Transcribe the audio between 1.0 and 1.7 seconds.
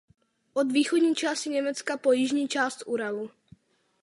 části